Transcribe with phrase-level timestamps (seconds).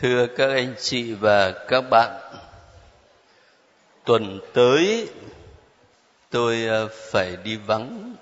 [0.00, 2.20] Thưa các anh chị và các bạn,
[4.04, 5.08] tuần tới
[6.30, 8.14] tôi ờ, phải đi vắng,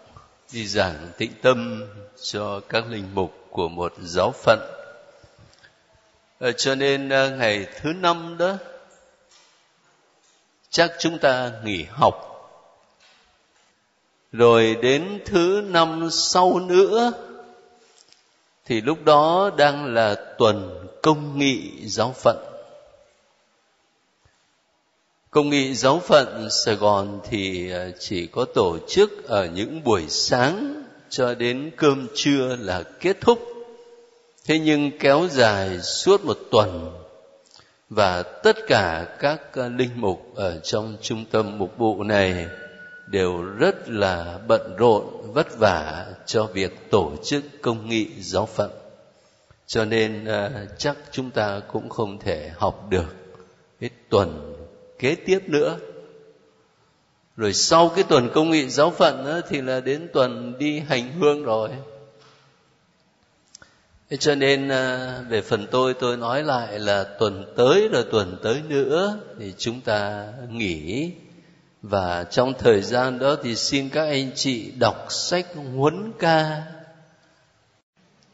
[0.52, 1.84] đi giảng tĩnh tâm
[2.22, 4.58] cho các linh mục của một giáo phận.
[6.38, 8.54] Ờ, cho nên ờ, ngày thứ năm đó,
[10.70, 12.22] chắc chúng ta nghỉ học.
[14.32, 17.12] Rồi đến thứ năm sau nữa,
[18.66, 22.36] thì lúc đó đang là tuần công nghị giáo phận.
[25.30, 30.04] Công nghị giáo phận sài gòn thì à, chỉ có tổ chức ở những buổi
[30.08, 33.38] sáng cho đến cơm trưa là kết thúc.
[34.44, 36.92] Thế nhưng kéo dài suốt một tuần
[37.90, 42.46] và tất cả các à, linh mục ở trong trung tâm mục vụ này
[43.06, 48.70] đều rất là bận rộn vất vả cho việc tổ chức công nghị giáo phận.
[49.66, 53.14] Cho nên à, chắc chúng ta cũng không thể học được
[53.80, 54.54] cái tuần
[54.98, 55.78] kế tiếp nữa.
[57.36, 61.12] Rồi sau cái tuần công nghị giáo phận đó, thì là đến tuần đi hành
[61.12, 61.70] hương rồi.
[64.10, 68.36] Thế cho nên à, về phần tôi tôi nói lại là tuần tới là tuần
[68.42, 71.12] tới nữa thì chúng ta nghỉ
[71.88, 76.62] và trong thời gian đó thì xin các anh chị đọc sách huấn ca.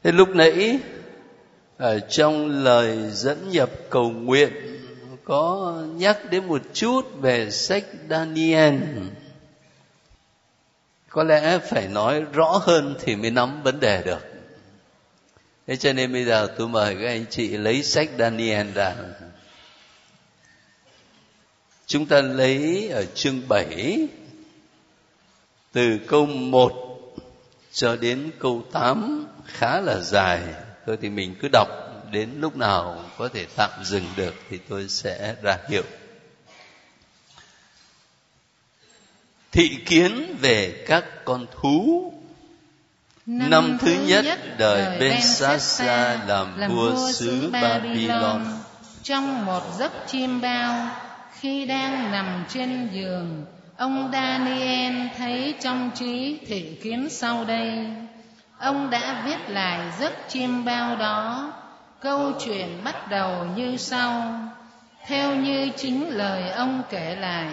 [0.03, 0.79] Thế lúc nãy,
[1.77, 4.53] ở trong lời dẫn nhập cầu nguyện,
[5.25, 8.75] có nhắc đến một chút về sách Daniel.
[11.09, 14.27] Có lẽ phải nói rõ hơn thì mới nắm vấn đề được.
[15.67, 18.95] Thế cho nên bây giờ tôi mời các anh chị lấy sách Daniel ra
[21.93, 24.09] chúng ta lấy ở chương 7
[25.73, 26.73] từ câu 1
[27.73, 30.43] cho đến câu 8 khá là dài.
[30.87, 31.69] Thôi thì mình cứ đọc
[32.11, 35.83] đến lúc nào có thể tạm dừng được thì tôi sẽ ra hiệu.
[39.53, 42.13] Thị kiến về các con thú.
[43.27, 48.47] Năm, năm thứ nhất, nhất đời Belshazzar làm, làm vua xứ Babylon.
[49.03, 51.02] Trong một giấc chim bao
[51.43, 53.45] khi đang nằm trên giường,
[53.77, 57.87] ông Daniel thấy trong trí thị kiến sau đây.
[58.59, 61.53] Ông đã viết lại giấc chim bao đó.
[62.01, 64.35] Câu chuyện bắt đầu như sau.
[65.07, 67.47] Theo như chính lời ông kể lại,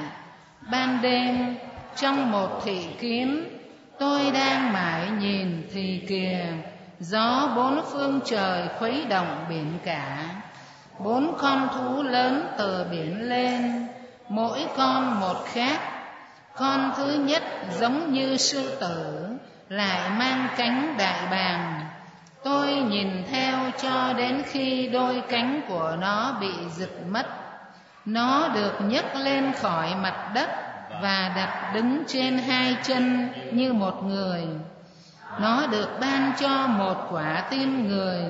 [0.71, 1.56] ban đêm
[1.95, 3.44] trong một thị kiến,
[4.00, 6.45] tôi đang mãi nhìn thì kìa,
[7.00, 10.38] gió bốn phương trời khuấy động biển cả
[11.00, 13.88] bốn con thú lớn từ biển lên,
[14.30, 15.80] mỗi con một khác.
[16.56, 17.44] Con thứ nhất
[17.80, 19.28] giống như sư tử,
[19.70, 21.86] lại mang cánh đại bàng.
[22.44, 27.26] Tôi nhìn theo cho đến khi đôi cánh của nó bị giật mất.
[28.06, 30.50] Nó được nhấc lên khỏi mặt đất
[31.02, 34.44] và đặt đứng trên hai chân như một người.
[35.40, 38.24] Nó được ban cho một quả tim người.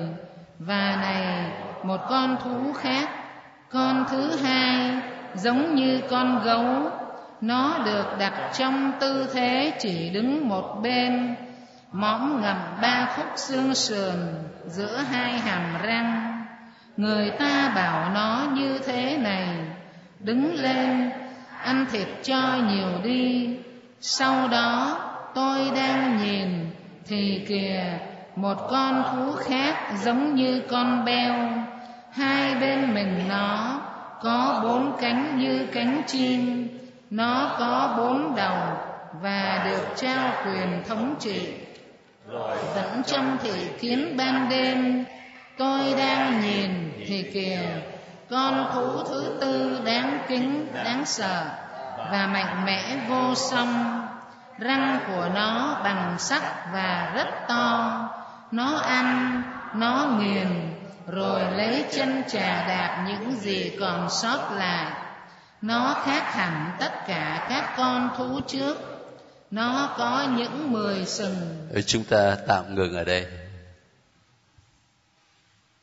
[0.58, 1.50] Và này
[1.84, 3.08] một con thú khác.
[3.70, 4.90] Con thứ hai,
[5.34, 6.90] giống như con gấu,
[7.40, 11.34] nó được đặt trong tư thế chỉ đứng một bên,
[11.92, 14.16] mõm ngầm ba khúc xương sườn
[14.66, 16.44] giữa hai hàm răng.
[16.96, 19.48] Người ta bảo nó như thế này,
[20.18, 21.10] đứng lên,
[21.62, 23.56] ăn thịt cho nhiều đi.
[24.00, 24.98] Sau đó,
[25.34, 26.70] tôi đang nhìn,
[27.06, 27.98] thì kìa,
[28.36, 31.34] một con thú khác giống như con beo
[32.12, 33.80] hai bên mình nó
[34.22, 36.68] có bốn cánh như cánh chim.
[37.10, 38.58] Nó có bốn đầu
[39.22, 41.52] và được trao quyền thống trị.
[42.74, 45.04] Vẫn trong thị kiến ban đêm,
[45.58, 47.60] tôi đang nhìn thì kìa.
[48.30, 51.44] Con thú thứ tư đáng kính, đáng sợ
[51.96, 54.00] và mạnh mẽ vô song.
[54.58, 56.42] Răng của nó bằng sắt
[56.72, 58.08] và rất to.
[58.50, 59.42] Nó ăn,
[59.74, 60.69] nó nghiền
[61.06, 64.92] rồi lấy chân trà đạp những gì còn sót lại.
[65.62, 68.76] nó khác hẳn tất cả các con thú trước.
[69.50, 71.68] Nó có những mười sừng.
[71.86, 73.26] Chúng ta tạm ngừng ở đây.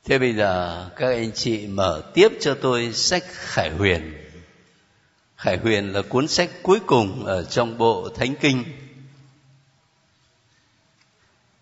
[0.06, 4.14] Thế bây giờ các anh chị mở tiếp cho tôi sách khải huyền.
[5.38, 8.64] Khải huyền là cuốn sách cuối cùng ở trong bộ thánh kinh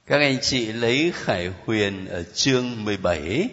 [0.08, 3.50] các anh chị lấy khải huyền ở chương 17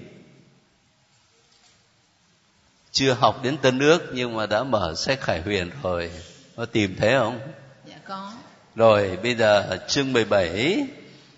[2.93, 6.11] chưa học đến tân nước nhưng mà đã mở sách khải huyền rồi.
[6.57, 7.41] Có tìm thấy không?
[7.87, 8.33] Dạ có.
[8.75, 10.87] Rồi bây giờ chương 17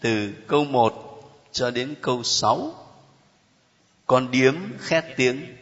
[0.00, 1.20] từ câu 1
[1.52, 2.74] cho đến câu 6
[4.06, 5.56] con điếm khét tiếng.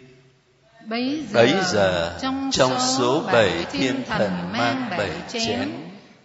[0.87, 5.73] Bấy giờ, bấy giờ trong, trong số bảy thiên thần mang bảy chén.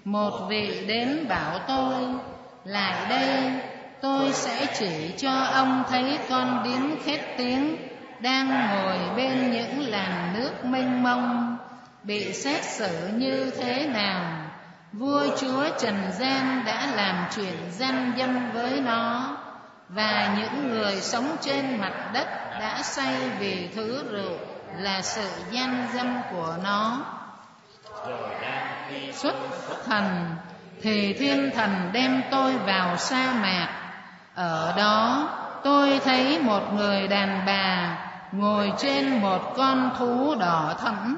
[0.06, 2.04] một vị đến bảo tôi
[2.68, 3.52] lại đây,
[4.02, 7.78] tôi sẽ chỉ cho ông thấy con điếm khét tiếng
[8.20, 11.58] đang ngồi bên những làn nước mênh mông.
[12.04, 14.22] Bị xét xử như thế nào?
[14.94, 19.38] Vua chúa trần gian đã làm chuyện gian dâm với nó,
[19.90, 22.28] và những người sống trên mặt đất
[22.60, 24.38] đã say vì thứ rượu
[24.78, 27.06] là sự gian dâm của nó.
[29.14, 29.36] Xuất
[29.86, 30.36] thần
[30.82, 33.68] thì thiên thần đem tôi vào sa mạc.
[34.36, 35.30] Ở đó,
[35.64, 37.98] tôi thấy một người đàn bà
[38.32, 41.18] ngồi trên một con thú đỏ thẫm.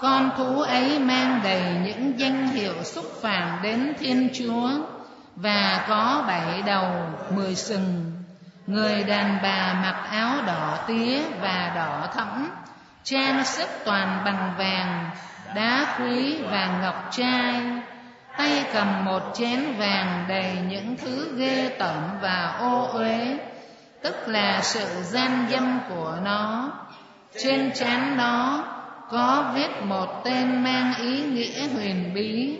[0.00, 4.70] Con thú ấy mang đầy những danh hiệu xúc phạm đến thiên chúa
[5.36, 6.92] và có bảy đầu,
[7.30, 8.12] mười sừng.
[8.66, 12.50] Người đàn bà mặc áo đỏ tía và đỏ thẫm,
[13.04, 15.10] trang sức toàn bằng vàng,
[15.54, 17.62] đá quý và ngọc trai
[18.36, 23.38] tay cầm một chén vàng đầy những thứ ghê tởm và ô uế,
[24.02, 26.72] tức là sự gian dâm của nó.
[27.42, 28.64] Trên trán nó
[29.10, 32.58] có viết một tên mang ý nghĩa huyền bí,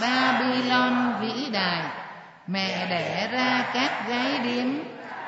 [0.00, 1.82] babylon vĩ đại.
[2.46, 4.66] Mẹ đẻ ra các gái điếm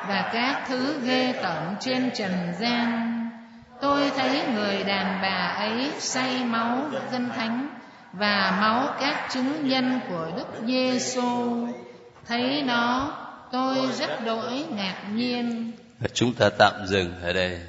[0.09, 3.13] và các thứ ghê tởm trên trần gian.
[3.81, 6.79] Tôi thấy người đàn bà ấy say máu,
[7.13, 7.69] dân thánh
[8.13, 11.67] và máu các chứng nhân của đức giêsu
[12.27, 13.13] thấy nó
[13.53, 15.73] tôi rất đỗi ngạc nhiên
[16.15, 17.61] chúng ta tạm dừng ở đây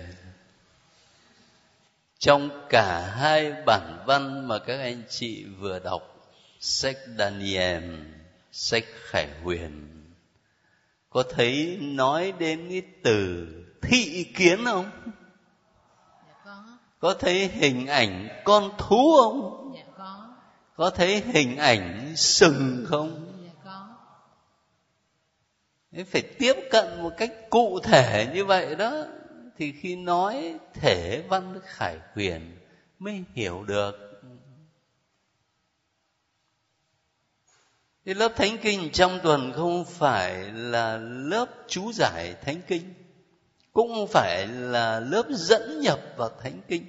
[2.19, 6.01] trong cả hai bản văn mà các anh chị vừa đọc
[6.59, 7.83] sách Daniel,
[8.51, 9.97] sách Khải Huyền
[11.09, 13.47] có thấy nói đến cái từ
[13.81, 14.91] thị kiến không?
[16.27, 16.63] dạ có
[16.99, 19.66] Có thấy hình ảnh con thú không?
[20.77, 23.33] Có thấy hình ảnh sừng không?
[25.91, 29.05] dạ phải tiếp cận một cách cụ thể như vậy đó.
[29.57, 32.57] Thì khi nói thể văn khải huyền
[32.99, 34.21] mới hiểu được.
[38.05, 42.93] Cái lớp thánh kinh trong tuần không phải là lớp chú giải thánh kinh
[43.73, 46.85] cũng không phải là lớp dẫn nhập vào thánh kinh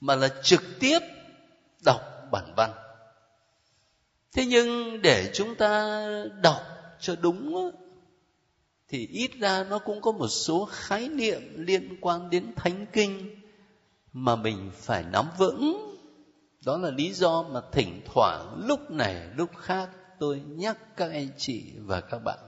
[0.00, 0.98] mà là trực tiếp
[1.84, 2.70] đọc bản văn
[4.32, 6.06] thế nhưng để chúng ta
[6.42, 6.62] đọc
[7.00, 7.70] cho đúng
[8.88, 13.40] thì ít ra nó cũng có một số khái niệm liên quan đến thánh kinh
[14.12, 15.96] mà mình phải nắm vững.
[16.66, 19.88] Đó là lý do mà thỉnh thoảng lúc này lúc khác
[20.18, 22.38] tôi nhắc các anh chị và các bạn.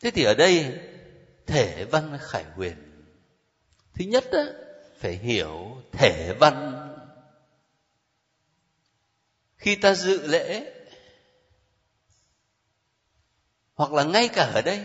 [0.00, 0.78] Thế thì ở đây
[1.46, 2.76] thể văn khải huyền.
[3.94, 4.42] Thứ nhất đó,
[4.98, 6.86] phải hiểu thể văn
[9.60, 10.72] khi ta dự lễ,
[13.74, 14.84] hoặc là ngay cả ở đây,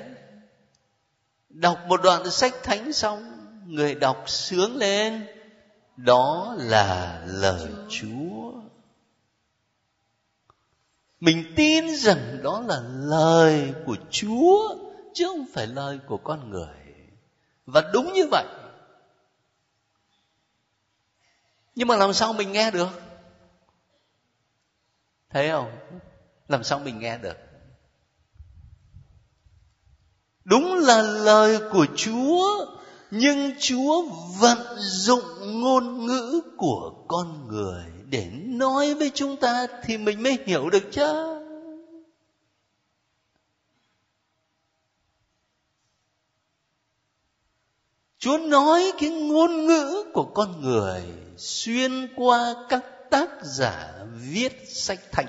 [1.49, 3.31] đọc một đoạn sách thánh xong,
[3.65, 5.27] người đọc sướng lên,
[5.95, 8.53] đó là lời chúa.
[11.19, 14.75] Mình tin rằng đó là lời của chúa,
[15.13, 16.77] chứ không phải lời của con người.
[17.65, 18.45] Và đúng như vậy.
[21.75, 23.04] Nhưng mà làm sao mình nghe được?
[25.29, 25.71] Thấy không?
[26.47, 27.37] Làm sao mình nghe được?
[30.43, 32.65] Đúng là lời của chúa,
[33.11, 34.01] nhưng chúa
[34.39, 40.37] vận dụng ngôn ngữ của con người để nói với chúng ta thì mình mới
[40.45, 41.35] hiểu được chứ.
[48.17, 51.03] Chúa nói cái ngôn ngữ của con người
[51.37, 55.27] xuyên qua các tác giả viết sách thánh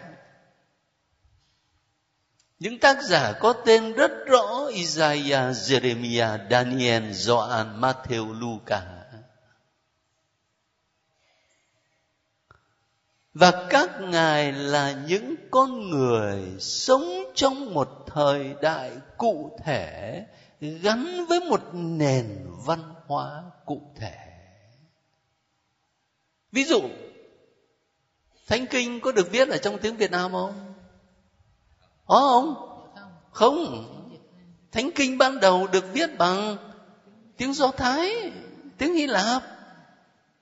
[2.58, 8.82] những tác giả có tên rất rõ Isaiah, Jeremiah, Daniel, Gioan, Matthew, Luca.
[13.34, 20.24] Và các ngài là những con người sống trong một thời đại cụ thể
[20.60, 24.16] gắn với một nền văn hóa cụ thể.
[26.52, 26.80] Ví dụ,
[28.46, 30.74] Thánh Kinh có được viết ở trong tiếng Việt Nam không?
[32.06, 32.54] Có không?
[33.32, 33.92] Không.
[34.72, 36.56] Thánh kinh ban đầu được viết bằng
[37.36, 38.32] tiếng Do Thái,
[38.78, 39.42] tiếng Hy Lạp.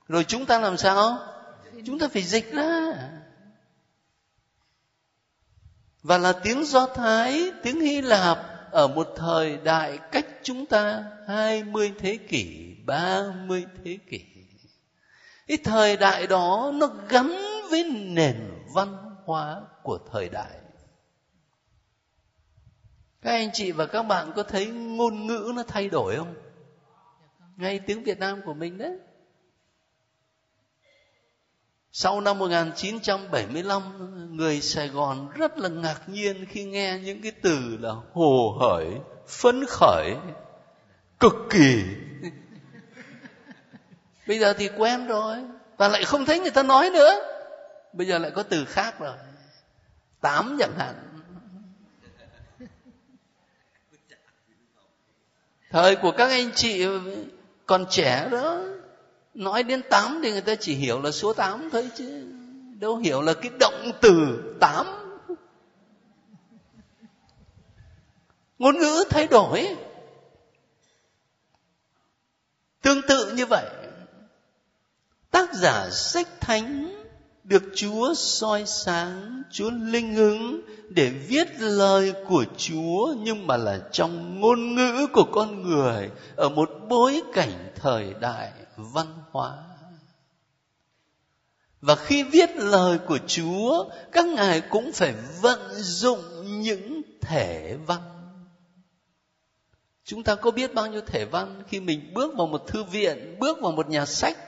[0.09, 1.19] Rồi chúng ta làm sao?
[1.87, 2.93] Chúng ta phải dịch ra.
[6.03, 8.39] Và là tiếng Do Thái, tiếng Hy Lạp
[8.71, 14.25] ở một thời đại cách chúng ta 20 thế kỷ, 30 thế kỷ.
[15.47, 18.37] Cái thời đại đó nó gắn với nền
[18.75, 20.51] văn hóa của thời đại.
[23.23, 26.35] Các anh chị và các bạn có thấy ngôn ngữ nó thay đổi không?
[27.57, 28.99] Ngay tiếng Việt Nam của mình đấy.
[31.93, 37.77] Sau năm 1975, người Sài Gòn rất là ngạc nhiên khi nghe những cái từ
[37.81, 38.87] là hồ hởi,
[39.27, 40.15] phấn khởi,
[41.21, 41.83] cực kỳ.
[44.27, 45.37] Bây giờ thì quen rồi,
[45.77, 47.34] và lại không thấy người ta nói nữa.
[47.95, 49.17] Bây giờ lại có từ khác rồi.
[50.21, 50.95] Tám chẳng hạn.
[55.71, 56.87] Thời của các anh chị
[57.67, 58.61] còn trẻ đó,
[59.35, 62.33] nói đến tám thì người ta chỉ hiểu là số tám thôi chứ
[62.81, 64.87] đâu hiểu là cái động từ tám
[68.59, 69.77] ngôn ngữ thay đổi
[72.83, 73.67] tương tự như vậy
[75.31, 77.04] tác giả sách thánh
[77.45, 83.81] được Chúa soi sáng, Chúa linh ứng để viết lời của Chúa nhưng mà là
[83.93, 89.65] trong ngôn ngữ của con người ở một bối cảnh thời đại văn hóa.
[91.81, 96.21] Và khi viết lời của Chúa, các ngài cũng phải vận dụng
[96.61, 98.01] những thể văn.
[100.05, 103.37] Chúng ta có biết bao nhiêu thể văn khi mình bước vào một thư viện,
[103.39, 104.39] bước vào một nhà sách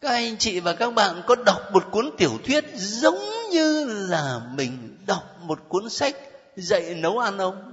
[0.00, 3.18] các anh chị và các bạn có đọc một cuốn tiểu thuyết giống
[3.50, 6.16] như là mình đọc một cuốn sách
[6.56, 7.72] dạy nấu ăn không?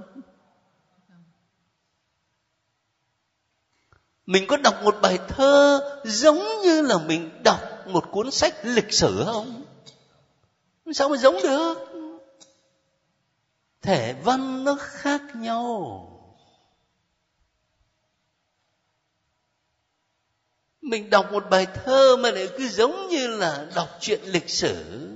[4.26, 8.92] Mình có đọc một bài thơ giống như là mình đọc một cuốn sách lịch
[8.92, 9.64] sử không?
[10.94, 11.74] Sao mà giống được?
[13.82, 16.12] Thể văn nó khác nhau.
[20.86, 25.08] Mình đọc một bài thơ mà lại cứ giống như là đọc chuyện lịch sử.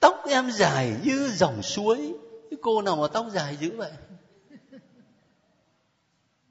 [0.00, 2.12] Tóc em dài như dòng suối.
[2.50, 3.92] Cái cô nào mà tóc dài dữ vậy?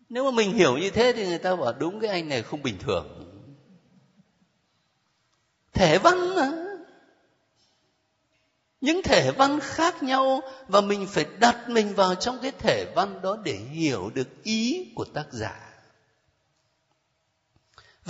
[0.10, 2.64] Nếu mà mình hiểu như thế thì người ta bảo đúng cái anh này không
[2.64, 3.28] bình thường.
[5.74, 6.52] Thể văn mà
[8.82, 13.22] những thể văn khác nhau và mình phải đặt mình vào trong cái thể văn
[13.22, 15.71] đó để hiểu được ý của tác giả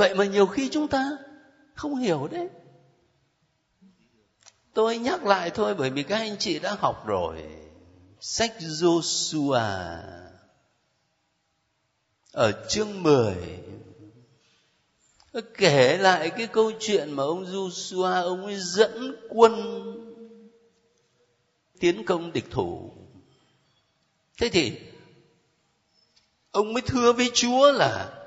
[0.02, 1.18] vậy mà nhiều khi chúng ta
[1.74, 2.50] không hiểu đấy.
[4.74, 7.44] Tôi nhắc lại thôi, bởi vì các anh chị đã học rồi.
[8.20, 10.00] Sách Joshua
[12.32, 13.36] ở chương 10
[15.58, 19.54] kể lại cái câu chuyện mà ông Joshua, ông ấy dẫn quân
[21.80, 22.92] tiến công địch thủ.
[24.38, 24.80] Thế thì
[26.52, 28.21] ông mới thưa với Chúa là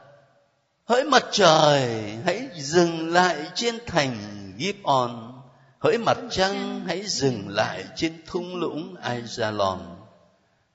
[0.84, 4.16] hỡi mặt trời, hãy dừng lại trên thành
[4.58, 5.32] Gibon.
[5.78, 9.78] hỡi mặt trăng, hãy dừng lại trên thung lũng Ajalon.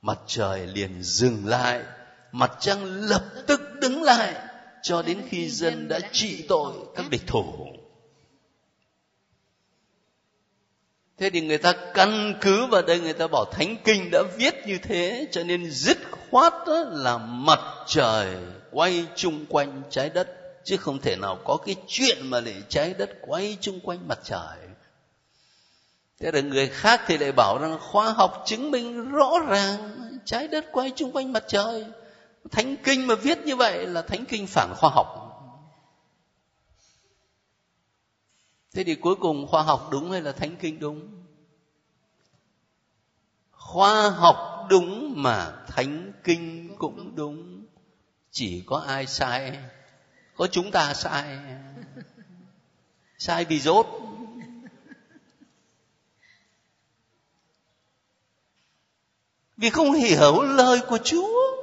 [0.02, 1.82] Mặt trời liền dừng lại,
[2.32, 4.34] mặt trăng lập tức đứng lại,
[4.82, 7.66] cho đến khi dân đã trị tội các địch thủ.
[11.18, 14.54] Thế thì người ta căn cứ vào đây, người ta bảo thánh kinh đã viết
[14.66, 15.98] như thế, cho nên dứt
[16.30, 16.52] khoát
[16.90, 18.36] là mặt trời
[18.72, 20.28] quay chung quanh trái đất,
[20.64, 24.18] chứ không thể nào có cái chuyện mà để trái đất quay chung quanh mặt
[24.24, 24.58] trời.
[26.20, 30.48] Thế là người khác thì lại bảo rằng khoa học chứng minh rõ ràng trái
[30.48, 31.86] đất quay chung quanh mặt trời.
[32.50, 35.06] Thánh kinh mà viết như vậy là thánh kinh phản khoa học.
[38.74, 41.08] Thế thì cuối cùng khoa học đúng hay là thánh kinh đúng?
[43.50, 47.59] Khoa học đúng mà thánh kinh cũng đúng
[48.30, 49.58] chỉ có ai sai?
[50.36, 51.38] Có chúng ta sai?
[53.18, 53.86] Sai vì dốt
[59.56, 61.60] vì không hiểu lời của chúa.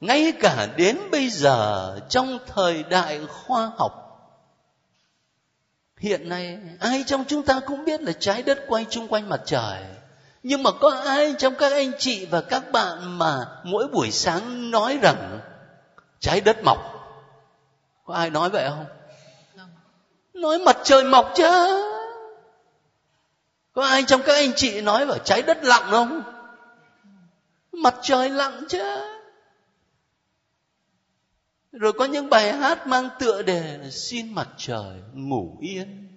[0.00, 4.04] Ngay cả đến bây giờ, trong thời đại khoa học,
[5.96, 9.40] hiện nay, ai trong chúng ta cũng biết là trái đất quay chung quanh mặt
[9.46, 9.84] trời
[10.48, 14.70] nhưng mà có ai trong các anh chị và các bạn mà mỗi buổi sáng
[14.70, 15.40] nói rằng
[16.20, 16.78] trái đất mọc
[18.04, 18.86] có ai nói vậy không?
[20.32, 21.50] Nói mặt trời mọc chứ.
[23.72, 26.22] Có ai trong các anh chị nói vào trái đất lặn không?
[27.72, 28.82] Mặt trời lặn chứ.
[31.72, 36.07] Rồi có những bài hát mang tựa đề là xin mặt trời ngủ yên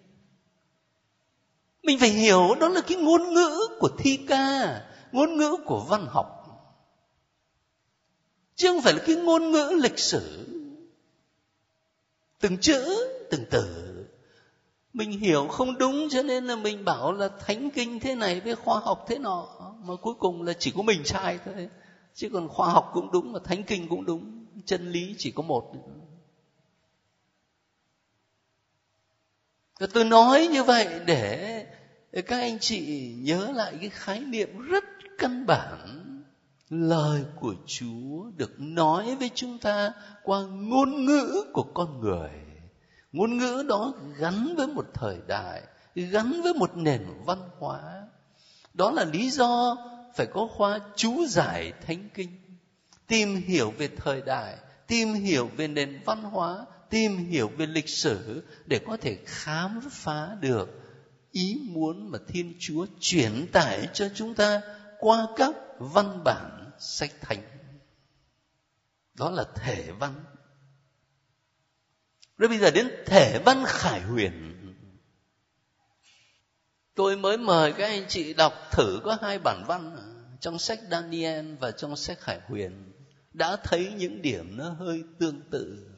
[1.83, 6.05] mình phải hiểu đó là cái ngôn ngữ của thi ca, ngôn ngữ của văn
[6.09, 6.37] học.
[8.55, 10.47] Chứ không phải là cái ngôn ngữ lịch sử.
[12.39, 13.87] Từng chữ, từng từ.
[14.93, 18.55] Mình hiểu không đúng cho nên là mình bảo là thánh kinh thế này với
[18.55, 19.47] khoa học thế nọ,
[19.85, 21.69] mà cuối cùng là chỉ có mình sai thôi.
[22.15, 25.43] Chứ còn khoa học cũng đúng mà thánh kinh cũng đúng, chân lý chỉ có
[25.43, 25.71] một.
[29.81, 31.65] Và tôi nói như vậy để
[32.13, 34.83] các anh chị nhớ lại cái khái niệm rất
[35.17, 35.77] căn bản.
[36.69, 42.29] Lời của chúa được nói với chúng ta qua ngôn ngữ của con người.
[43.11, 45.61] Ngôn ngữ đó gắn với một thời đại,
[45.95, 48.03] gắn với một nền văn hóa.
[48.73, 49.77] Đó là lý do
[50.15, 52.29] phải có khoa chú giải thánh kinh,
[53.07, 54.57] tìm hiểu về thời đại,
[54.87, 59.79] tìm hiểu về nền văn hóa tìm hiểu về lịch sử để có thể khám
[59.91, 60.69] phá được
[61.31, 64.61] ý muốn mà thiên chúa truyền tải cho chúng ta
[64.99, 67.43] qua các văn bản sách thánh.
[69.13, 70.23] Đó là thể văn.
[72.37, 74.57] Rồi bây giờ đến thể văn khải huyền.
[76.95, 79.97] Tôi mới mời các anh chị đọc thử có hai bản văn
[80.41, 82.91] trong sách Daniel và trong sách Khải Huyền.
[83.33, 85.90] Đã thấy những điểm nó hơi tương tự.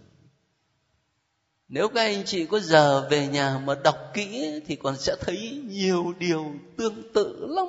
[1.74, 5.62] Nếu các anh chị có giờ về nhà mà đọc kỹ thì còn sẽ thấy
[5.66, 6.46] nhiều điều
[6.78, 7.68] tương tự lắm.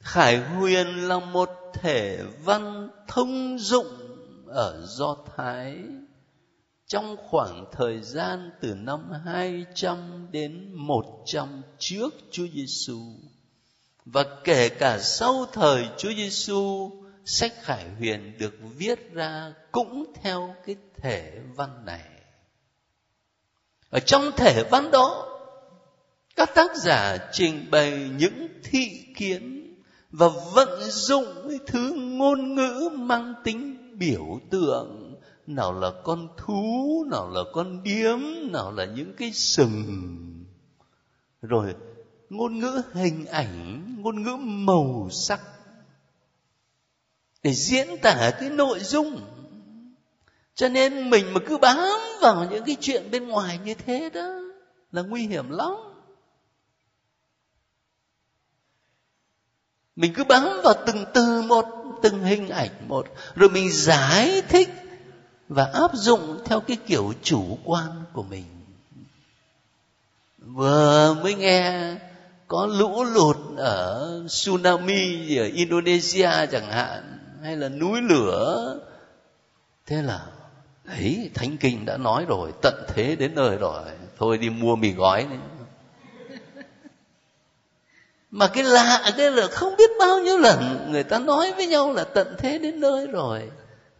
[0.00, 3.86] Khải Huyền là một thể văn thông dụng
[4.46, 5.78] ở Do Thái
[6.86, 13.00] trong khoảng thời gian từ năm 200 đến 100 trước Chúa Giêsu
[14.04, 16.90] và kể cả sau thời Chúa Giêsu
[17.24, 22.04] sách Khải Huyền được viết ra cũng theo cái thể văn này.
[23.90, 25.28] Ở trong thể văn đó,
[26.36, 29.74] các tác giả trình bày những thị kiến
[30.10, 35.14] và vận dụng cái thứ ngôn ngữ mang tính biểu tượng
[35.46, 38.18] nào là con thú nào là con điếm
[38.52, 40.18] nào là những cái sừng
[41.42, 41.74] rồi
[42.30, 45.40] ngôn ngữ hình ảnh ngôn ngữ màu sắc
[47.42, 49.20] để diễn tả cái nội dung.
[50.54, 51.78] Cho nên mình mà cứ bám
[52.20, 54.40] vào những cái chuyện bên ngoài như thế đó
[54.92, 55.72] là nguy hiểm lắm.
[59.96, 61.66] Mình cứ bám vào từng từ một,
[62.02, 64.68] từng hình ảnh một, rồi mình giải thích
[65.48, 68.44] và áp dụng theo cái kiểu chủ quan của mình.
[70.38, 71.94] Vừa mới nghe
[72.48, 77.11] có lũ lụt ở tsunami ở Indonesia chẳng hạn
[77.42, 78.78] hay là núi lửa?
[79.86, 80.26] Thế là
[80.86, 83.82] ấy thánh kinh đã nói rồi, tận thế đến nơi rồi,
[84.18, 85.36] thôi đi mua mì gói đi.
[88.30, 91.92] Mà cái lạ, cái là không biết bao nhiêu lần người ta nói với nhau
[91.92, 93.50] là tận thế đến nơi rồi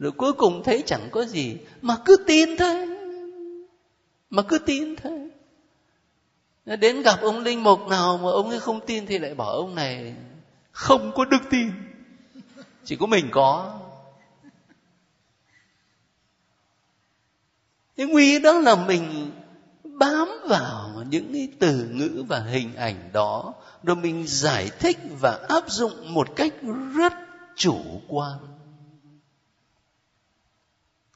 [0.03, 2.89] rồi cuối cùng thấy chẳng có gì, mà cứ tin thôi,
[4.31, 5.29] mà cứ tin thôi.
[6.67, 9.75] Đến gặp ông linh mục nào mà ông ấy không tin thì lại bảo ông
[9.75, 10.15] này,
[10.73, 11.71] không có đức tin
[12.85, 13.81] chỉ có mình có.
[17.97, 19.31] Cái nguy đó là mình
[19.85, 25.47] bám vào những cái từ ngữ và hình ảnh đó, rồi mình giải thích và
[25.49, 26.53] áp dụng một cách
[26.95, 27.13] rất
[27.57, 28.39] chủ quan.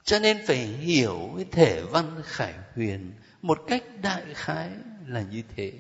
[0.05, 4.70] Cho nên phải hiểu cái thể văn khải huyền một cách đại khái
[5.07, 5.72] là như thế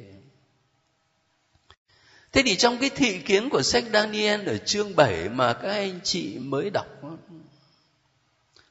[2.36, 6.00] thế thì trong cái thị kiến của sách daniel ở chương 7 mà các anh
[6.04, 6.86] chị mới đọc,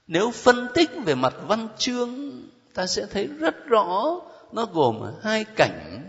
[0.07, 2.41] nếu phân tích về mặt văn chương,
[2.73, 6.03] ta sẽ thấy rất rõ nó gồm hai cảnh.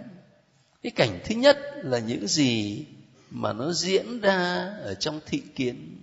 [0.82, 2.84] Cái cảnh thứ nhất là những gì
[3.30, 5.96] mà nó diễn ra ở trong thị kiến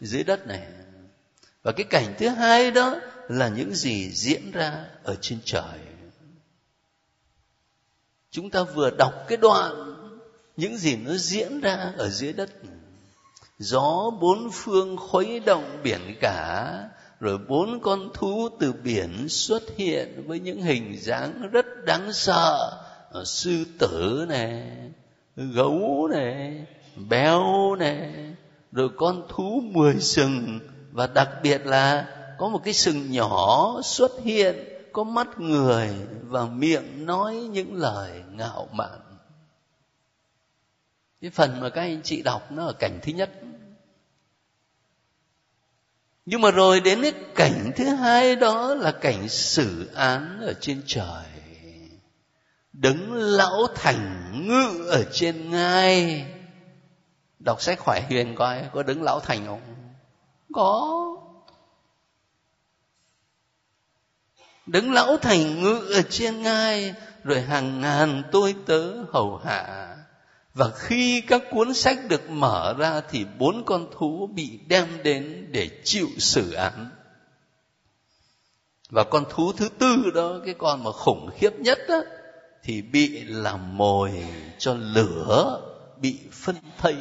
[0.00, 0.62] dưới đất này.
[1.62, 2.96] Và cái cảnh thứ hai đó
[3.28, 5.78] là những gì diễn ra ở trên trời.
[8.30, 9.99] Chúng ta vừa đọc cái đoạn
[10.60, 12.50] những gì nó diễn ra ở dưới đất.
[13.58, 16.88] Gió bốn phương khuấy động biển cả,
[17.20, 22.80] rồi bốn con thú từ biển xuất hiện với những hình dáng rất đáng sợ.
[23.12, 24.62] Ờ, sư tử này
[25.36, 26.66] gấu này
[27.08, 28.12] béo này
[28.72, 30.60] rồi con thú mười sừng.
[30.92, 32.06] Và đặc biệt là
[32.38, 34.56] có một cái sừng nhỏ xuất hiện,
[34.92, 35.88] có mắt người
[36.22, 39.09] và miệng nói những lời ngạo mạn
[41.20, 43.30] cái phần mà các anh chị đọc nó ở cảnh thứ nhất.
[46.26, 50.82] Nhưng mà rồi đến cái cảnh thứ hai đó là cảnh xử án ở trên
[50.86, 51.24] trời.
[52.72, 56.26] Đứng lão thành ngự ở trên ngai.
[57.38, 59.60] Đọc sách khỏe huyền coi có đứng lão thành không?
[60.52, 61.06] Có.
[64.66, 69.96] Đứng lão thành ngự ở trên ngai, rồi hàng ngàn tôi tớ hầu hạ
[70.54, 75.48] và khi các cuốn sách được mở ra thì bốn con thú bị đem đến
[75.52, 76.90] để chịu xử án.
[78.90, 82.02] Và con thú thứ tư đó, cái con mà khủng khiếp nhất đó
[82.62, 84.24] thì bị làm mồi
[84.58, 85.62] cho lửa,
[86.00, 86.96] bị phân thây.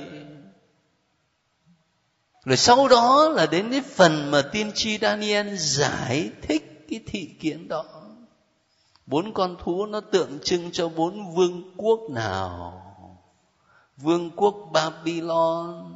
[2.46, 7.30] Rồi sau đó là đến cái phần mà tiên tri Daniel giải thích cái thị
[7.40, 7.86] kiến đó.
[9.06, 12.89] Bốn con thú nó tượng trưng cho bốn vương quốc nào?
[14.02, 15.94] Vương quốc babylon,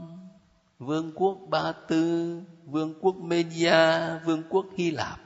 [0.79, 5.19] vương quốc ba tư, vương quốc media, vương quốc hy lạp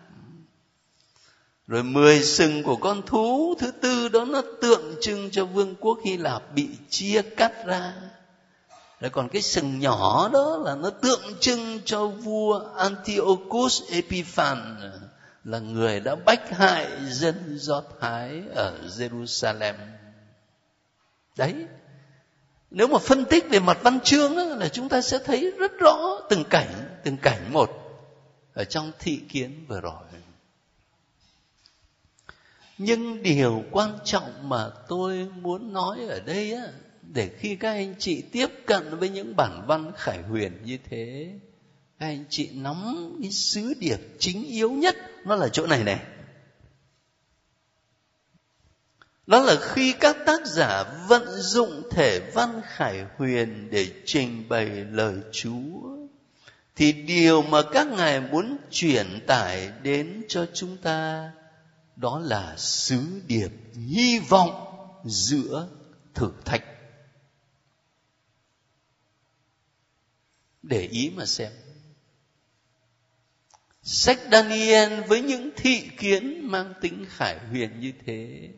[1.68, 6.00] rồi mười sừng của con thú thứ tư đó nó tượng trưng cho vương quốc
[6.06, 7.94] hy lạp bị chia cắt ra
[9.00, 14.92] rồi còn cái sừng nhỏ đó là nó tượng trưng cho vua Antiochus Epiphan,
[15.44, 19.74] là người đã bách hại dân Do Thái ở Jerusalem.
[21.38, 21.54] Đấy.
[22.72, 25.72] Nếu mà phân tích về mặt văn chương đó, là chúng ta sẽ thấy rất
[25.80, 27.70] rõ từng cảnh, từng cảnh một
[28.54, 30.02] ở trong thị kiến vừa rồi.
[32.78, 36.64] Nhưng điều quan trọng mà tôi muốn nói ở đây á,
[37.02, 41.30] để khi các anh chị tiếp cận với những bản văn khải huyền như thế
[42.00, 46.00] các anh chị nắm cái sứ điệp chính yếu nhất nó là chỗ này này
[49.28, 54.66] đó là khi các tác giả vận dụng thể văn khải huyền để trình bày
[54.70, 55.98] lời chúa.
[56.76, 61.32] Thì điều mà các ngài muốn truyền tải đến cho chúng ta,
[61.96, 65.68] đó là sứ điệp hy vọng giữa
[66.14, 66.64] thử thách.
[70.64, 71.52] Để ý mà xem.
[73.84, 78.50] Sách Daniel với những thị kiến mang tính khải huyền như thế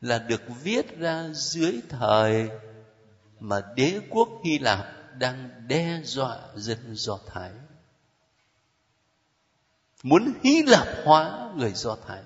[0.00, 2.48] là được viết ra dưới thời
[3.40, 4.86] mà đế quốc Hy Lạp
[5.18, 7.50] đang đe dọa dân Do Thái.
[10.02, 12.22] Muốn Hy Lạp hóa người Do Thái.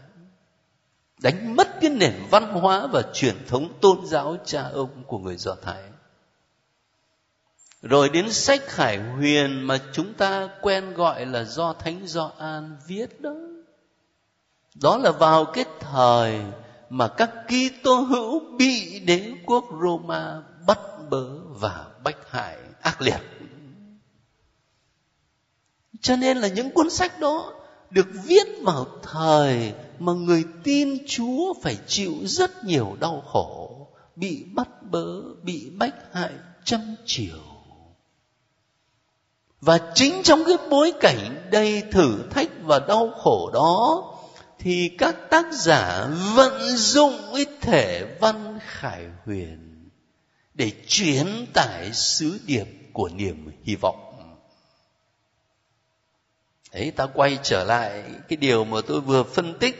[1.23, 5.37] Đánh mất cái nền văn hóa và truyền thống tôn giáo cha ông của người
[5.37, 5.83] Do Thái
[7.83, 12.77] rồi đến sách khải huyền mà chúng ta quen gọi là do thánh do an
[12.87, 13.35] viết đó
[14.75, 16.41] đó là vào cái thời
[16.93, 20.79] mà các Kitô hữu bị đế quốc Roma bắt
[21.11, 23.21] bớ và bách hại ác liệt.
[26.01, 27.53] Cho nên là những cuốn sách đó
[27.91, 34.45] được viết vào thời mà người tin Chúa phải chịu rất nhiều đau khổ, bị
[34.55, 36.33] bắt bớ, bị bách hại
[36.65, 37.39] trăm chiều
[39.61, 44.03] và chính trong cái bối cảnh đầy thử thách và đau khổ đó
[44.63, 49.89] thì các tác giả vận dụng cái thể văn khải huyền
[50.55, 53.97] để truyền tải sứ điệp của niềm hy vọng.
[56.73, 59.77] Ấy ta quay trở lại cái điều mà tôi vừa phân tích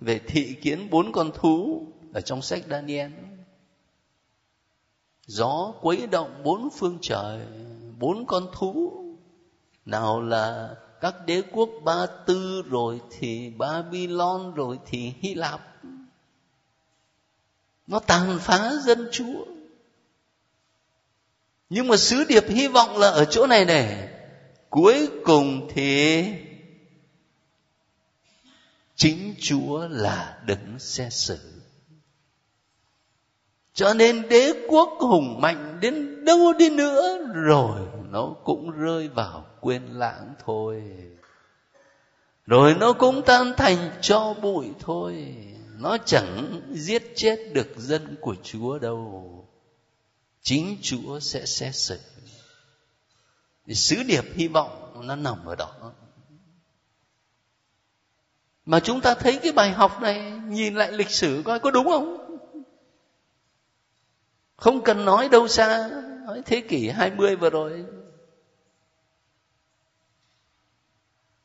[0.00, 3.10] về thị kiến bốn con thú ở trong sách Daniel.
[5.26, 7.40] Gió quấy động bốn phương trời,
[7.98, 8.92] bốn con thú,
[9.84, 15.60] nào là các đế quốc ba tư rồi thì babylon rồi thì hy lạp.
[17.86, 19.44] Nó tàn phá dân chúa.
[21.70, 24.08] Nhưng mà sứ điệp hy vọng là ở chỗ này này
[24.70, 26.24] cuối cùng thì
[28.96, 31.38] chính chúa là đấng xét xử.
[33.74, 39.46] Cho nên đế quốc hùng mạnh đến đâu đi nữa rồi nó cũng rơi vào
[39.60, 40.82] quên lãng thôi.
[42.46, 45.36] Rồi nó cũng tan thành cho bụi thôi.
[45.78, 49.48] Nó chẳng giết chết được dân của chúa đâu.
[50.42, 51.98] Chính chúa sẽ xét xử.
[53.68, 55.92] Sứ điệp hy vọng nó nằm ở đó.
[58.66, 61.86] Mà chúng ta thấy cái bài học này, nhìn lại lịch sử coi có đúng
[61.86, 62.38] không?
[64.56, 65.90] Không cần nói đâu xa.
[66.26, 67.84] Nói thế kỷ 20 vừa rồi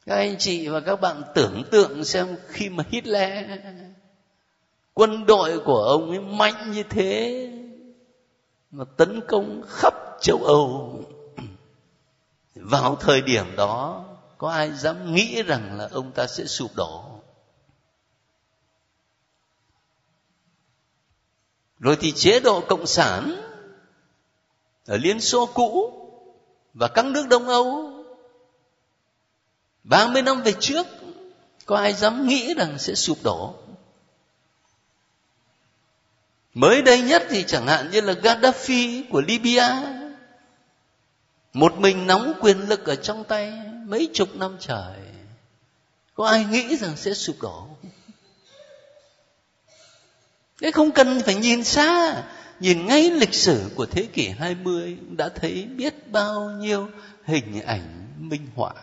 [0.08, 3.50] các anh chị và các bạn tưởng tượng xem khi mà Hitler,
[4.94, 7.50] quân đội của ông ấy mạnh như thế,
[8.72, 11.00] mà tấn công khắp châu Âu.
[12.56, 14.06] Vào thời điểm đó,
[14.38, 17.04] có ai dám nghĩ rằng là ông ta sẽ sụp đổ?
[21.80, 23.42] Rồi thì chế độ cộng sản
[24.86, 25.94] ở liên xô cũ
[26.74, 27.87] và các nước đông âu
[29.88, 30.88] 30 năm về trước,
[31.66, 33.56] có ai dám nghĩ rằng sẽ sụp đổ?
[36.54, 39.84] Mới đây nhất thì chẳng hạn như là gaddafi của libya,
[41.54, 43.54] một mình nắm quyền lực ở trong tay
[43.86, 45.00] mấy chục năm trời,
[46.14, 47.68] có ai nghĩ rằng sẽ sụp đổ?
[50.62, 52.24] Thế không cần phải nhìn xa,
[52.60, 56.90] Nhìn ngay lịch sử của thế kỷ 20 Đã thấy biết bao nhiêu
[57.26, 58.74] hình ảnh minh họa.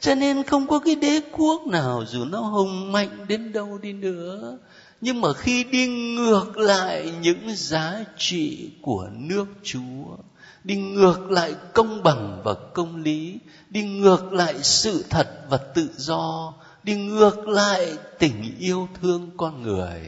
[0.00, 3.92] Cho nên không có cái đế quốc nào Dù nó hùng mạnh đến đâu đi
[3.92, 4.58] nữa.
[5.00, 10.16] Nhưng mà khi đi ngược lại những giá trị của nước Chúa,
[10.64, 13.38] đi ngược lại công bằng và công lý,
[13.70, 19.62] đi ngược lại sự thật và tự do, đi ngược lại tình yêu thương con
[19.62, 20.00] người,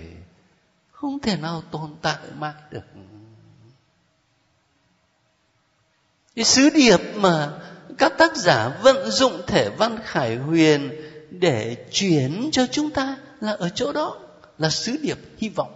[0.91, 2.85] không thể nào tồn tại mãi được.
[6.37, 7.53] Cái sứ điệp mà
[7.99, 10.91] các tác giả vận dụng thể văn khải huyền
[11.31, 14.17] để chuyển cho chúng ta là ở chỗ đó,
[14.59, 15.73] là sứ điệp hy vọng.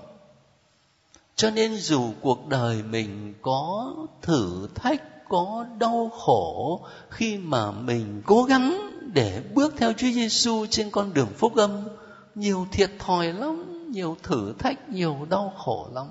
[1.36, 8.22] Cho nên dù cuộc đời mình có thử thách, có đau khổ, khi mà mình
[8.26, 11.88] cố gắng để bước theo Chúa Giêsu trên con đường phúc âm,
[12.34, 16.06] nhiều thiệt thòi lắm, nhiều thử thách, nhiều đau khổ lắm.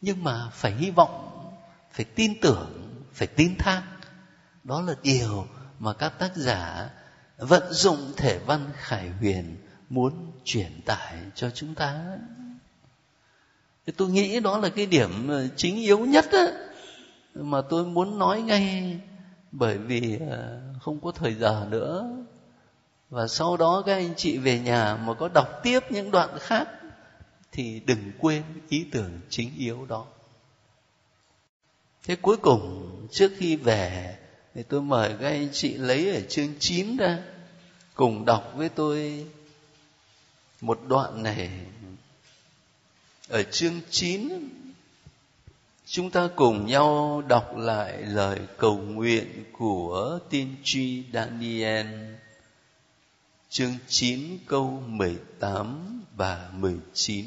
[0.00, 1.30] Nhưng mà phải hy vọng,
[1.92, 2.66] phải tin tưởng,
[3.12, 3.82] phải tin thác
[4.64, 5.46] đó là điều
[5.78, 6.90] mà các tác giả
[7.38, 9.56] vận dụng thể văn khải huyền
[9.90, 10.12] muốn
[10.44, 12.04] truyền tải cho chúng ta.
[13.96, 16.46] Tôi nghĩ đó là cái điểm ờ, chính yếu nhất á,
[17.34, 19.00] mà tôi muốn nói ngay
[19.52, 22.16] bởi vì ờ, không có thời giờ nữa.
[23.10, 26.68] Và sau đó các anh chị về nhà mà có đọc tiếp những đoạn khác
[27.52, 30.06] thì đừng quên ý tưởng chính yếu đó.
[32.02, 34.16] Thế cuối cùng trước khi về
[34.58, 37.18] thì tôi mời các anh chị lấy ở chương 9 ra
[37.94, 39.26] cùng đọc với tôi
[40.60, 41.50] một đoạn này.
[43.28, 44.48] Ở chương 9
[45.86, 51.86] chúng ta cùng nhau đọc lại lời cầu nguyện của tiên tri Daniel.
[53.50, 57.26] Chương 9 câu 18 và 19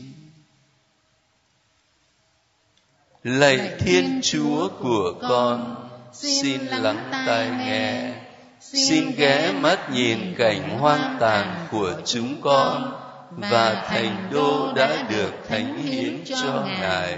[3.23, 8.13] Lạy Thiên Chúa của con, xin lắng tai nghe,
[8.59, 12.93] xin ghé mắt nhìn cảnh hoang tàn của chúng con
[13.37, 17.17] và thành đô đã được thánh hiến cho ngài.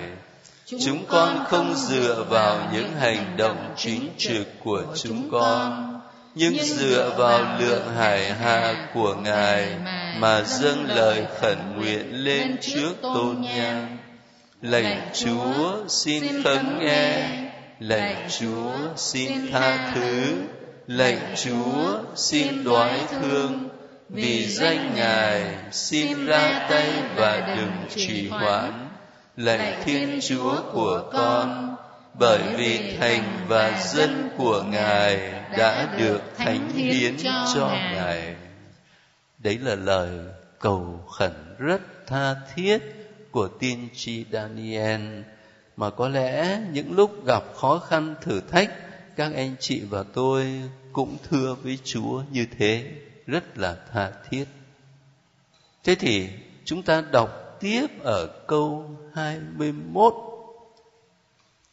[0.66, 5.94] Chúng con không dựa vào những hành động chính trực của chúng con
[6.36, 9.76] nhưng dựa vào lượng hải hạ của ngài
[10.18, 13.98] mà dâng lời khẩn nguyện lên trước tôn nhang.
[14.62, 17.30] lạy chúa xin khấn nghe
[17.88, 20.36] lạy chúa xin tha thứ.
[20.88, 23.70] lạy chúa xin đoái thương.
[24.10, 28.88] vì danh ngài xin ra tay và đừng trì hoãn.
[29.38, 31.76] lạy thiên chúa của con.
[32.20, 37.16] bởi vì thành và dân của ngài đã được thánh hiến
[37.56, 38.36] cho ngài.
[39.38, 40.10] Đấy là lời
[40.60, 42.80] cầu khẩn rất tha thiết
[43.32, 45.02] của tiên tri daniel
[45.78, 48.72] mà có lẽ những lúc gặp khó khăn thử thách,
[49.16, 50.62] các anh chị và tôi
[50.94, 52.92] cũng thưa với chúa như thế,
[53.28, 54.46] rất là tha thiết.
[55.84, 56.30] Thế thì
[56.66, 60.14] chúng ta đọc tiếp ở câu 21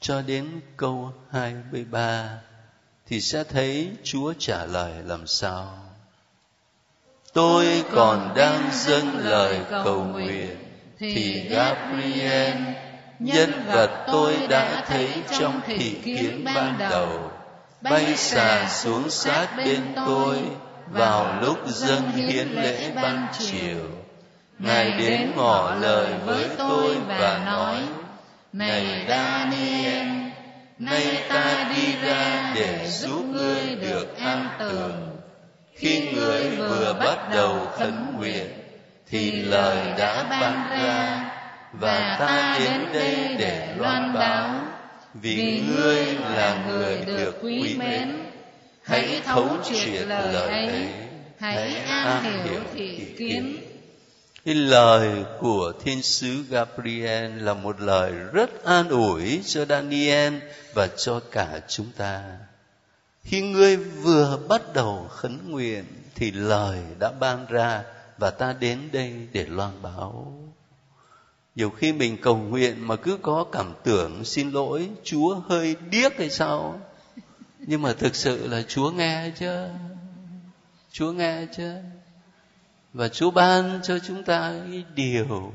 [0.00, 2.38] cho đến câu 23
[3.06, 5.78] thì sẽ thấy Chúa trả lời làm sao.
[7.32, 10.56] Tôi còn đang dâng lời cầu nguyện
[10.98, 12.56] thì Gabriel
[13.20, 15.08] nhân vật tôi đã thấy
[15.40, 17.30] trong thị kiến ban đầu.
[17.80, 20.36] bay xà xuống sát bên tôi
[20.86, 23.80] vào lúc dâng hiến lễ ban chiều
[24.58, 27.76] ngài đến ngỏ lời với tôi và nói
[28.52, 30.08] này daniel
[30.78, 35.18] nay ta đi ra để giúp ngươi được an tường.
[35.74, 38.46] khi người vừa bắt đầu khấn nguyện
[39.10, 41.30] thì lời đã ban ra
[41.72, 44.60] và ta đến đây để loan báo.
[45.14, 48.16] vì ngươi là người được quý mến.
[48.82, 50.88] hãy thấu triệt lời ấy.
[51.38, 53.56] hãy an hiểu thị kiến.
[54.44, 60.34] Cái lời của thiên sứ Gabriel là một lời rất an ủi cho Daniel
[60.74, 62.22] và cho cả chúng ta.
[63.22, 67.82] Khi ngươi vừa bắt đầu khấn nguyện thì lời đã ban ra
[68.18, 70.32] và ta đến đây để loan báo
[71.56, 76.18] nhiều khi mình cầu nguyện mà cứ có cảm tưởng xin lỗi, chúa hơi điếc
[76.18, 76.80] hay sao?
[77.58, 79.66] Nhưng mà thực sự là chúa nghe chứ.
[80.92, 81.74] Chúa nghe chứ.
[82.92, 85.52] Và chúa ban cho chúng ta cái điều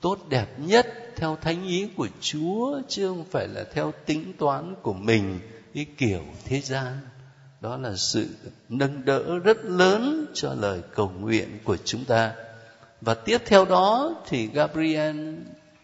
[0.00, 4.74] tốt đẹp nhất theo thánh ý của chúa chứ không phải là theo tính toán
[4.82, 5.40] của mình,
[5.74, 6.98] cái kiểu thế gian.
[7.60, 8.28] Đó là sự
[8.68, 12.34] nâng đỡ rất lớn cho lời cầu nguyện của chúng ta
[13.04, 15.34] và tiếp theo đó thì gabriel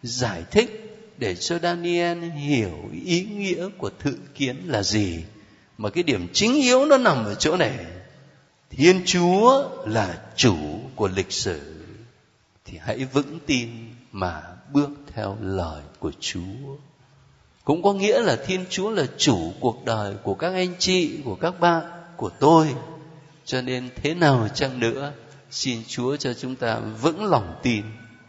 [0.03, 5.23] giải thích để cho daniel hiểu ý nghĩa của thự kiến là gì.
[5.77, 7.85] Mà cái điểm chính yếu nó nằm ở chỗ này.
[8.69, 10.55] Thiên chúa là chủ
[10.95, 11.61] của lịch sử.
[12.65, 13.69] Thì hãy vững tin
[14.11, 14.41] mà
[14.73, 16.77] bước theo lời của chúa.
[17.63, 21.35] Cũng có nghĩa là thiên chúa là chủ cuộc đời của các anh chị, của
[21.35, 21.83] các bạn,
[22.17, 22.75] của tôi.
[23.45, 25.13] Cho nên thế nào chăng nữa
[25.51, 27.85] xin chúa cho chúng ta vững lòng tin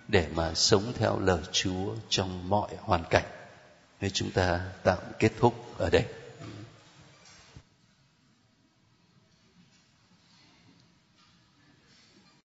[0.09, 3.25] để mà sống theo lời chúa trong mọi hoàn cảnh.
[4.01, 6.05] Nên chúng ta tạm kết thúc ở đây.